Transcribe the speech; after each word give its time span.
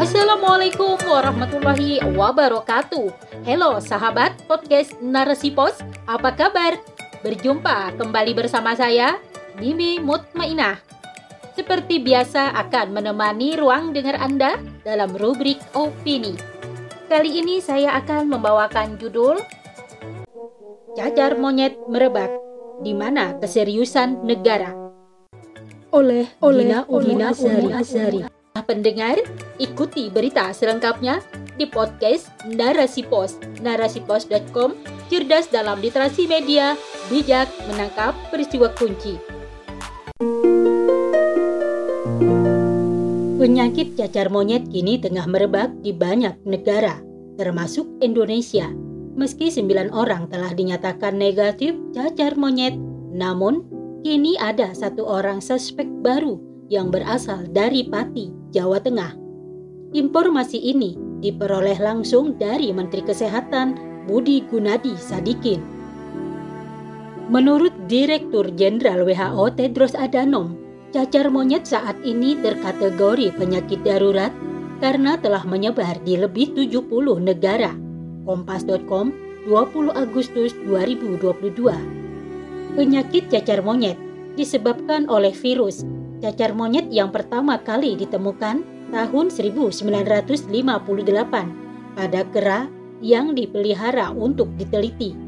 Assalamualaikum 0.00 0.96
warahmatullahi 1.04 2.00
wabarakatuh. 2.16 3.12
Halo 3.44 3.76
sahabat 3.78 4.34
podcast 4.48 4.96
Narasi 5.04 5.52
Pos, 5.52 5.76
apa 6.08 6.32
kabar? 6.32 6.80
Berjumpa 7.20 7.92
kembali 8.00 8.32
bersama 8.32 8.72
saya, 8.72 9.20
Mimi 9.60 10.00
Mutmainah. 10.00 10.80
Seperti 11.52 12.00
biasa 12.00 12.56
akan 12.56 12.96
menemani 12.96 13.54
ruang 13.60 13.92
dengar 13.92 14.16
Anda 14.16 14.56
dalam 14.80 15.12
rubrik 15.12 15.60
opini. 15.76 16.32
Kali 17.12 17.44
ini 17.44 17.60
saya 17.60 17.92
akan 18.00 18.32
membawakan 18.32 18.96
judul 18.96 19.36
Cacar 20.92 21.36
monyet 21.40 21.76
merebak, 21.88 22.32
di 22.80 22.92
mana 22.96 23.36
keseriusan 23.40 24.24
negara 24.24 24.72
oleh 25.92 26.24
oleh 26.40 26.64
Dina 26.68 26.80
Udina 26.88 27.32
Azari. 27.32 27.68
Azari. 27.72 28.41
Pendengar, 28.52 29.16
ikuti 29.56 30.12
berita 30.12 30.52
selengkapnya 30.52 31.24
di 31.56 31.64
podcast 31.64 32.28
Narasi 32.44 33.00
Pos. 33.08 33.40
Narasipos.com, 33.64 34.76
cerdas 35.08 35.48
dalam 35.48 35.80
literasi 35.80 36.28
media, 36.28 36.76
bijak 37.08 37.48
menangkap 37.64 38.12
peristiwa 38.28 38.68
kunci. 38.76 39.16
Penyakit 43.40 43.96
cacar 43.96 44.28
monyet 44.28 44.68
kini 44.68 45.00
tengah 45.00 45.24
merebak 45.24 45.72
di 45.80 45.96
banyak 45.96 46.36
negara, 46.44 47.00
termasuk 47.40 47.88
Indonesia. 48.04 48.68
Meski 49.16 49.48
sembilan 49.48 49.92
orang 49.92 50.28
telah 50.28 50.52
dinyatakan 50.52 51.16
negatif 51.16 51.72
cacar 51.96 52.36
monyet, 52.36 52.76
namun 53.12 53.72
Kini 54.02 54.34
ada 54.34 54.74
satu 54.74 55.06
orang 55.06 55.38
suspek 55.38 55.86
baru 56.02 56.51
yang 56.72 56.88
berasal 56.88 57.44
dari 57.52 57.84
Pati, 57.84 58.32
Jawa 58.48 58.80
Tengah. 58.80 59.12
Informasi 59.92 60.56
ini 60.56 60.96
diperoleh 61.20 61.76
langsung 61.76 62.32
dari 62.40 62.72
Menteri 62.72 63.04
Kesehatan 63.04 63.76
Budi 64.08 64.40
Gunadi 64.48 64.96
Sadikin. 64.96 65.60
Menurut 67.28 67.76
Direktur 67.92 68.48
Jenderal 68.56 69.04
WHO 69.04 69.52
Tedros 69.52 69.92
Adhanom, 69.92 70.56
cacar 70.96 71.28
monyet 71.28 71.68
saat 71.68 72.00
ini 72.00 72.40
terkategori 72.40 73.36
penyakit 73.36 73.84
darurat 73.84 74.32
karena 74.80 75.20
telah 75.20 75.44
menyebar 75.44 76.00
di 76.08 76.16
lebih 76.16 76.56
70 76.56 76.88
negara. 77.20 77.76
Kompas.com 78.24 79.12
20 79.44 79.92
Agustus 79.98 80.54
2022 80.70 82.78
Penyakit 82.78 83.26
cacar 83.26 83.58
monyet 83.60 83.98
disebabkan 84.38 85.10
oleh 85.10 85.34
virus 85.34 85.82
cacar 86.22 86.54
monyet 86.54 86.86
yang 86.94 87.10
pertama 87.10 87.58
kali 87.58 87.98
ditemukan 87.98 88.62
tahun 88.94 89.26
1958 89.34 90.54
pada 91.98 92.20
kera 92.30 92.70
yang 93.02 93.34
dipelihara 93.34 94.14
untuk 94.14 94.46
diteliti. 94.54 95.18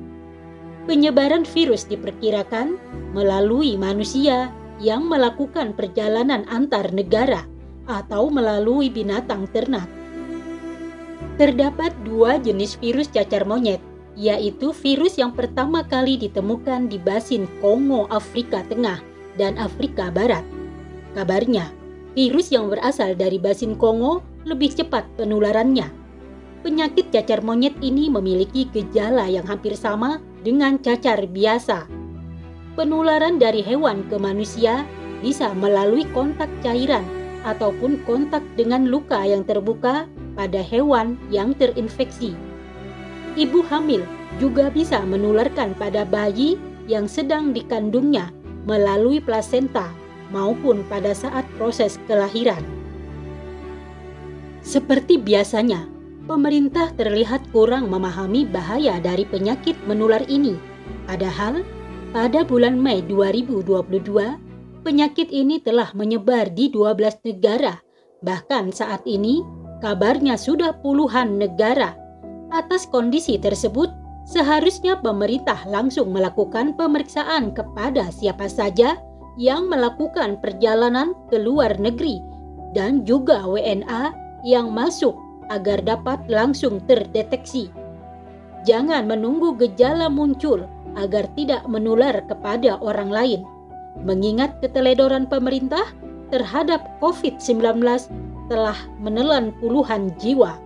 Penyebaran 0.87 1.43
virus 1.43 1.91
diperkirakan 1.91 2.79
melalui 3.11 3.75
manusia 3.75 4.55
yang 4.79 5.11
melakukan 5.11 5.75
perjalanan 5.75 6.47
antar 6.47 6.95
negara 6.95 7.43
atau 7.91 8.31
melalui 8.31 8.89
binatang 8.89 9.51
ternak. 9.51 9.89
Terdapat 11.35 11.91
dua 12.07 12.39
jenis 12.39 12.79
virus 12.79 13.11
cacar 13.11 13.43
monyet, 13.43 13.83
yaitu 14.15 14.71
virus 14.71 15.19
yang 15.19 15.35
pertama 15.35 15.83
kali 15.83 16.15
ditemukan 16.15 16.87
di 16.87 17.03
basin 17.03 17.51
Kongo, 17.59 18.07
Afrika 18.13 18.63
Tengah, 18.71 19.03
dan 19.35 19.59
Afrika 19.59 20.15
Barat. 20.15 20.47
Kabarnya, 21.15 21.71
virus 22.19 22.51
yang 22.51 22.67
berasal 22.67 23.15
dari 23.15 23.39
basin 23.39 23.79
Kongo 23.79 24.23
lebih 24.43 24.75
cepat 24.75 25.07
penularannya. 25.15 25.87
Penyakit 26.67 27.15
cacar 27.15 27.45
monyet 27.45 27.77
ini 27.85 28.11
memiliki 28.11 28.67
gejala 28.75 29.31
yang 29.31 29.47
hampir 29.47 29.79
sama 29.79 30.19
dengan 30.43 30.75
cacar 30.83 31.23
biasa. 31.31 31.87
Penularan 32.75 33.39
dari 33.39 33.63
hewan 33.63 34.03
ke 34.11 34.19
manusia 34.19 34.83
bisa 35.23 35.55
melalui 35.55 36.03
kontak 36.11 36.51
cairan 36.67 37.07
ataupun 37.47 38.03
kontak 38.03 38.43
dengan 38.59 38.89
luka 38.91 39.23
yang 39.23 39.47
terbuka 39.47 40.11
pada 40.35 40.59
hewan 40.59 41.15
yang 41.31 41.55
terinfeksi. 41.55 42.35
Ibu 43.39 43.63
hamil 43.71 44.03
juga 44.43 44.67
bisa 44.73 44.99
menularkan 45.07 45.79
pada 45.79 46.03
bayi 46.03 46.59
yang 46.91 47.07
sedang 47.07 47.55
dikandungnya 47.55 48.35
melalui 48.67 49.23
plasenta 49.23 49.93
maupun 50.35 50.83
pada 50.91 51.15
saat 51.15 51.47
proses 51.55 52.03
kelahiran. 52.11 52.61
Seperti 54.67 55.23
biasanya, 55.23 55.87
pemerintah 56.27 56.91
terlihat 56.99 57.47
kurang 57.55 57.87
memahami 57.87 58.43
bahaya 58.51 58.99
dari 58.99 59.23
penyakit 59.23 59.79
menular 59.87 60.27
ini. 60.27 60.59
Padahal, 61.07 61.63
pada 62.11 62.43
bulan 62.43 62.75
Mei 62.75 63.07
2022, 63.07 64.83
penyakit 64.83 65.31
ini 65.31 65.63
telah 65.63 65.95
menyebar 65.95 66.51
di 66.51 66.67
12 66.75 67.23
negara. 67.23 67.79
Bahkan 68.27 68.75
saat 68.75 69.07
ini, 69.07 69.47
kabarnya 69.79 70.35
sudah 70.35 70.75
puluhan 70.83 71.39
negara 71.39 72.05
Atas 72.55 72.87
kondisi 72.87 73.35
tersebut, 73.35 73.91
seharusnya 74.31 74.95
pemerintah 75.03 75.59
langsung 75.67 76.15
melakukan 76.15 76.79
pemeriksaan 76.79 77.51
kepada 77.51 78.15
siapa 78.15 78.47
saja 78.47 78.95
yang 79.35 79.67
melakukan 79.67 80.39
perjalanan 80.39 81.15
ke 81.31 81.41
luar 81.41 81.75
negeri 81.79 82.23
dan 82.75 83.03
juga 83.03 83.43
WNA 83.43 84.15
yang 84.47 84.71
masuk 84.71 85.15
agar 85.51 85.83
dapat 85.83 86.23
langsung 86.31 86.81
terdeteksi. 86.87 87.71
Jangan 88.65 89.05
menunggu 89.05 89.53
gejala 89.61 90.09
muncul 90.09 90.65
agar 90.97 91.29
tidak 91.37 91.67
menular 91.69 92.25
kepada 92.25 92.81
orang 92.81 93.11
lain. 93.13 93.41
Mengingat 94.03 94.59
keteledoran 94.59 95.29
pemerintah 95.29 95.85
terhadap 96.33 96.83
COVID-19 96.99 97.79
telah 98.51 98.79
menelan 98.99 99.55
puluhan 99.63 100.11
jiwa 100.19 100.65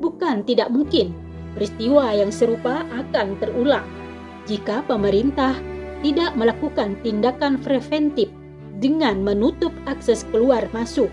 bukan 0.00 0.44
tidak 0.44 0.70
mungkin 0.70 1.12
peristiwa 1.56 2.12
yang 2.12 2.28
serupa 2.28 2.84
akan 2.92 3.38
terulang 3.38 3.86
jika 4.44 4.84
pemerintah 4.84 5.56
tidak 6.04 6.36
melakukan 6.36 7.00
tindakan 7.00 7.56
preventif 7.56 8.28
dengan 8.78 9.24
menutup 9.24 9.72
akses 9.88 10.28
keluar 10.28 10.68
masuk. 10.76 11.08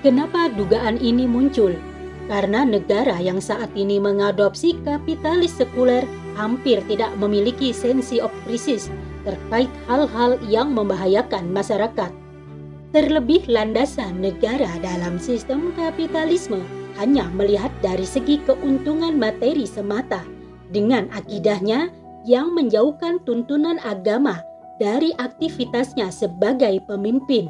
Kenapa 0.00 0.48
dugaan 0.56 0.96
ini 0.96 1.28
muncul? 1.28 1.76
Karena 2.26 2.66
negara 2.66 3.20
yang 3.20 3.38
saat 3.38 3.70
ini 3.76 4.00
mengadopsi 4.00 4.80
kapitalis 4.82 5.54
sekuler 5.54 6.02
hampir 6.34 6.82
tidak 6.88 7.12
memiliki 7.20 7.70
sensi 7.70 8.18
of 8.18 8.32
krisis 8.48 8.88
terkait 9.22 9.70
hal-hal 9.86 10.40
yang 10.46 10.74
membahayakan 10.74 11.52
masyarakat. 11.52 12.10
Terlebih 12.94 13.50
landasan 13.50 14.22
negara 14.22 14.70
dalam 14.80 15.20
sistem 15.20 15.74
kapitalisme 15.76 16.62
hanya 16.96 17.28
melihat 17.36 17.70
dari 17.84 18.06
segi 18.08 18.40
keuntungan 18.46 19.20
materi 19.20 19.68
semata 19.68 20.24
dengan 20.72 21.10
akidahnya 21.12 21.92
yang 22.26 22.52
menjauhkan 22.52 23.22
tuntunan 23.22 23.78
agama 23.86 24.42
dari 24.82 25.14
aktivitasnya 25.16 26.12
sebagai 26.12 26.82
pemimpin. 26.84 27.48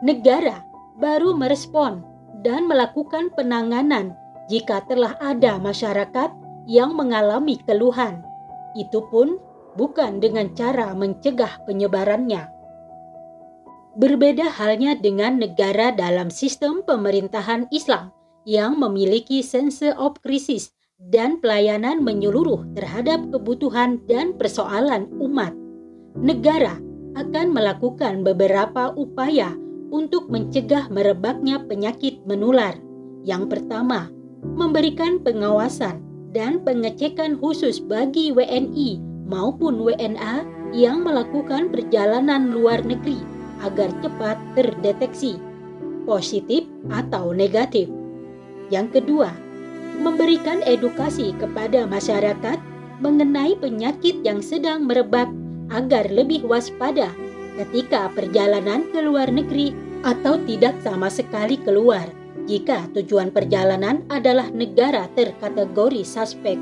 Negara 0.00 0.64
baru 0.96 1.34
merespon 1.34 2.06
dan 2.46 2.70
melakukan 2.70 3.34
penanganan 3.34 4.14
jika 4.46 4.80
telah 4.86 5.18
ada 5.18 5.58
masyarakat 5.58 6.30
yang 6.70 6.94
mengalami 6.94 7.58
keluhan. 7.66 8.22
Itu 8.78 9.04
pun 9.10 9.42
bukan 9.74 10.22
dengan 10.22 10.54
cara 10.54 10.94
mencegah 10.94 11.66
penyebarannya. 11.66 12.54
Berbeda 13.98 14.46
halnya 14.46 14.94
dengan 14.94 15.42
negara 15.42 15.90
dalam 15.90 16.30
sistem 16.30 16.86
pemerintahan 16.86 17.66
Islam 17.74 18.14
yang 18.46 18.78
memiliki 18.78 19.42
sense 19.42 19.82
of 19.98 20.14
krisis 20.22 20.70
dan 20.98 21.38
pelayanan 21.38 22.02
menyeluruh 22.02 22.66
terhadap 22.74 23.22
kebutuhan 23.30 24.02
dan 24.10 24.34
persoalan 24.34 25.06
umat. 25.22 25.54
Negara 26.18 26.74
akan 27.14 27.54
melakukan 27.54 28.26
beberapa 28.26 28.90
upaya 28.98 29.54
untuk 29.94 30.26
mencegah 30.26 30.90
merebaknya 30.90 31.62
penyakit 31.64 32.18
menular. 32.26 32.74
Yang 33.22 33.56
pertama, 33.56 34.10
memberikan 34.42 35.22
pengawasan 35.22 36.02
dan 36.34 36.60
pengecekan 36.66 37.38
khusus 37.38 37.78
bagi 37.78 38.34
WNI 38.34 38.98
maupun 39.30 39.78
WNA 39.78 40.44
yang 40.74 41.06
melakukan 41.06 41.72
perjalanan 41.72 42.52
luar 42.52 42.82
negeri 42.82 43.22
agar 43.64 43.88
cepat 44.04 44.36
terdeteksi 44.58 45.38
positif 46.04 46.68
atau 46.92 47.32
negatif. 47.32 47.88
Yang 48.68 49.00
kedua, 49.00 49.32
memberikan 49.98 50.62
edukasi 50.62 51.34
kepada 51.36 51.84
masyarakat 51.84 52.58
mengenai 53.02 53.58
penyakit 53.58 54.22
yang 54.22 54.38
sedang 54.42 54.86
merebak 54.86 55.26
agar 55.74 56.06
lebih 56.08 56.46
waspada 56.46 57.10
ketika 57.58 58.08
perjalanan 58.14 58.86
ke 58.94 59.02
luar 59.02 59.28
negeri 59.28 59.74
atau 60.06 60.38
tidak 60.46 60.78
sama 60.80 61.10
sekali 61.10 61.58
keluar 61.58 62.06
jika 62.46 62.88
tujuan 62.96 63.28
perjalanan 63.34 64.06
adalah 64.08 64.48
negara 64.54 65.10
terkategori 65.12 66.00
suspek. 66.06 66.56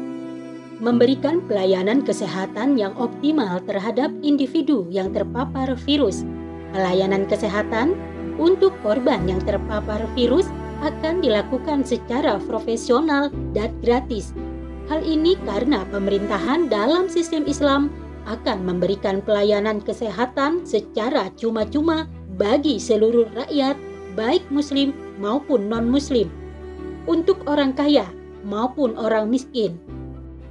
Memberikan 0.77 1.41
pelayanan 1.47 2.05
kesehatan 2.05 2.77
yang 2.77 2.93
optimal 3.01 3.63
terhadap 3.65 4.13
individu 4.21 4.85
yang 4.93 5.09
terpapar 5.15 5.73
virus. 5.89 6.27
Pelayanan 6.75 7.25
kesehatan 7.25 7.97
untuk 8.37 8.77
korban 8.85 9.25
yang 9.25 9.41
terpapar 9.41 10.05
virus 10.13 10.45
akan 10.85 11.25
dilakukan 11.25 11.85
secara 11.87 12.37
profesional 12.45 13.33
dan 13.57 13.73
gratis. 13.81 14.37
Hal 14.87 15.03
ini 15.03 15.35
karena 15.43 15.83
pemerintahan 15.91 16.71
dalam 16.71 17.11
sistem 17.11 17.43
Islam 17.49 17.91
akan 18.27 18.67
memberikan 18.67 19.23
pelayanan 19.23 19.79
kesehatan 19.83 20.67
secara 20.67 21.31
cuma-cuma 21.39 22.11
bagi 22.37 22.77
seluruh 22.77 23.27
rakyat, 23.35 23.79
baik 24.19 24.43
Muslim 24.51 24.93
maupun 25.17 25.71
non-Muslim, 25.71 26.29
untuk 27.07 27.41
orang 27.47 27.73
kaya 27.73 28.07
maupun 28.43 28.95
orang 28.99 29.31
miskin. 29.31 29.79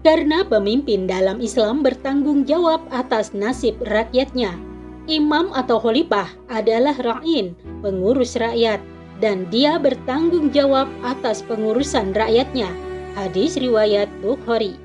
Karena 0.06 0.46
pemimpin 0.46 1.10
dalam 1.10 1.42
Islam 1.42 1.82
bertanggung 1.82 2.46
jawab 2.46 2.86
atas 2.94 3.34
nasib 3.34 3.82
rakyatnya. 3.90 4.54
Imam 5.06 5.54
atau 5.54 5.82
khalifah 5.82 6.30
adalah 6.50 6.94
ra'in, 6.98 7.54
pengurus 7.82 8.38
rakyat, 8.38 8.82
dan 9.24 9.48
dia 9.54 9.80
bertanggung 9.80 10.52
jawab 10.52 10.90
atas 11.04 11.44
pengurusan 11.46 12.12
rakyatnya. 12.12 12.68
Hadis 13.16 13.56
riwayat 13.56 14.12
Bukhari. 14.20 14.76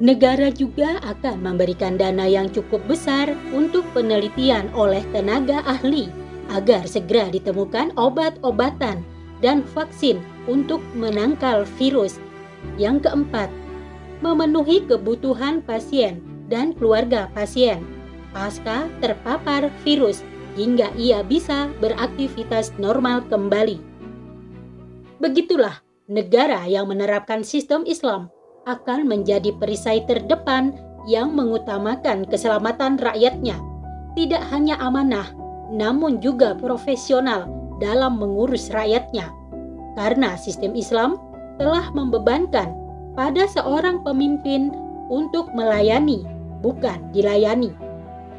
Negara 0.00 0.50
juga 0.50 0.98
akan 1.04 1.44
memberikan 1.44 1.94
dana 1.94 2.26
yang 2.26 2.50
cukup 2.50 2.82
besar 2.88 3.30
untuk 3.54 3.86
penelitian 3.94 4.66
oleh 4.74 5.04
tenaga 5.14 5.62
ahli 5.62 6.10
agar 6.50 6.84
segera 6.88 7.30
ditemukan 7.30 7.94
obat-obatan 7.94 9.04
dan 9.38 9.62
vaksin 9.76 10.18
untuk 10.50 10.82
menangkal 10.96 11.62
virus. 11.78 12.18
Yang 12.80 13.06
keempat, 13.06 13.52
memenuhi 14.24 14.82
kebutuhan 14.88 15.60
pasien 15.62 16.24
dan 16.48 16.72
keluarga 16.74 17.28
pasien 17.36 17.84
pasca 18.34 18.90
terpapar 18.98 19.70
virus 19.86 20.26
hingga 20.54 20.90
ia 20.98 21.22
bisa 21.26 21.70
beraktivitas 21.82 22.74
normal 22.78 23.26
kembali. 23.26 23.78
Begitulah 25.18 25.82
negara 26.10 26.66
yang 26.66 26.90
menerapkan 26.90 27.42
sistem 27.46 27.86
Islam 27.86 28.30
akan 28.64 29.06
menjadi 29.06 29.52
perisai 29.60 30.04
terdepan 30.08 30.72
yang 31.04 31.36
mengutamakan 31.36 32.24
keselamatan 32.24 32.96
rakyatnya, 32.96 33.60
tidak 34.16 34.40
hanya 34.48 34.80
amanah, 34.80 35.28
namun 35.68 36.20
juga 36.20 36.56
profesional 36.56 37.44
dalam 37.82 38.16
mengurus 38.16 38.72
rakyatnya. 38.72 39.28
Karena 39.94 40.34
sistem 40.40 40.72
Islam 40.74 41.20
telah 41.60 41.86
membebankan 41.92 42.72
pada 43.14 43.46
seorang 43.46 44.02
pemimpin 44.02 44.74
untuk 45.12 45.52
melayani, 45.52 46.24
bukan 46.64 46.98
dilayani. 47.12 47.70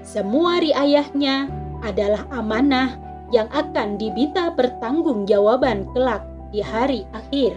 Semua 0.01 0.59
riayahnya 0.61 1.49
adalah 1.85 2.25
amanah 2.33 2.97
yang 3.29 3.45
akan 3.53 4.01
diminta 4.01 4.49
pertanggungjawaban 4.53 5.85
kelak 5.93 6.25
di 6.49 6.65
hari 6.65 7.05
akhir. 7.13 7.53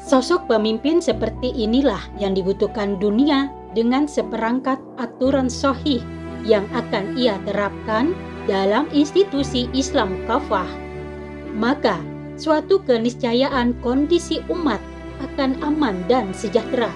Sosok 0.00 0.48
pemimpin 0.48 1.04
seperti 1.04 1.52
inilah 1.52 2.00
yang 2.16 2.32
dibutuhkan 2.32 2.96
dunia 2.96 3.52
dengan 3.76 4.08
seperangkat 4.08 4.80
aturan 4.96 5.52
sohih 5.52 6.00
yang 6.42 6.64
akan 6.72 7.20
ia 7.20 7.36
terapkan 7.44 8.16
dalam 8.48 8.88
institusi 8.96 9.68
Islam 9.76 10.16
kafah. 10.24 10.66
Maka, 11.52 12.00
suatu 12.40 12.80
keniscayaan 12.80 13.76
kondisi 13.84 14.40
umat 14.48 14.80
akan 15.20 15.60
aman 15.60 16.00
dan 16.08 16.32
sejahtera. 16.32 16.88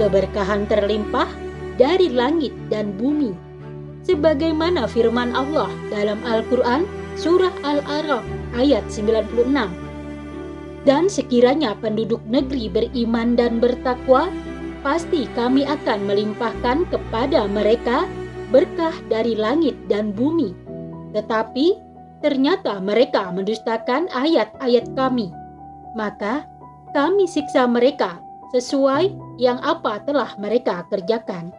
Keberkahan 0.00 0.64
terlimpah 0.72 1.28
dari 1.76 2.08
langit 2.08 2.56
dan 2.72 2.96
bumi. 2.96 3.51
Sebagaimana 4.02 4.90
firman 4.90 5.30
Allah 5.34 5.70
dalam 5.90 6.18
Al-Quran 6.26 6.84
Surah 7.14 7.52
Al-Araf 7.62 8.24
ayat 8.56 8.88
96 8.88 9.92
dan 10.82 11.06
sekiranya 11.06 11.78
penduduk 11.78 12.18
negeri 12.26 12.66
beriman 12.66 13.38
dan 13.38 13.62
bertakwa, 13.62 14.26
pasti 14.82 15.30
kami 15.38 15.62
akan 15.62 16.10
melimpahkan 16.10 16.82
kepada 16.90 17.46
mereka 17.46 18.02
berkah 18.50 18.94
dari 19.06 19.38
langit 19.38 19.78
dan 19.86 20.10
bumi. 20.10 20.50
Tetapi 21.14 21.78
ternyata 22.18 22.82
mereka 22.82 23.30
mendustakan 23.30 24.10
ayat-ayat 24.10 24.90
kami. 24.98 25.30
Maka 25.94 26.50
kami 26.90 27.30
siksa 27.30 27.70
mereka 27.70 28.18
sesuai 28.50 29.38
yang 29.38 29.62
apa 29.62 30.02
telah 30.02 30.34
mereka 30.36 30.82
kerjakan. 30.90 31.54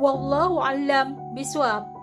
والله 0.00 0.66
علام 0.66 1.34
بسواب 1.34 1.97